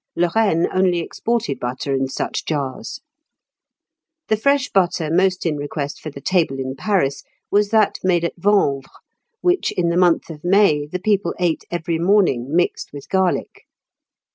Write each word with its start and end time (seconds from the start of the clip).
Lorraine 0.15 0.67
only 0.73 0.97
exported 0.97 1.59
butter 1.59 1.93
in 1.93 2.07
such 2.07 2.43
jars. 2.43 3.01
The 4.29 4.35
fresh 4.35 4.67
butter 4.71 5.09
most 5.13 5.45
in 5.45 5.57
request 5.57 5.99
for 6.01 6.09
the 6.09 6.19
table 6.19 6.59
in 6.59 6.75
Paris, 6.75 7.21
was 7.51 7.69
that 7.69 7.99
made 8.03 8.23
at 8.25 8.33
Vanvres, 8.35 8.89
which 9.41 9.71
in 9.71 9.89
the 9.89 9.97
month 9.97 10.31
of 10.31 10.43
May 10.43 10.87
the 10.87 10.97
people 10.97 11.35
ate 11.37 11.65
every 11.69 11.99
morning 11.99 12.47
mixed 12.51 12.91
with 12.91 13.09
garlic. 13.09 13.67